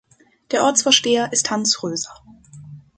Der 0.49 0.63
Ortsvorsteher 0.63 1.31
ist 1.31 1.51
Hans 1.51 1.83
Röser. 1.83 2.11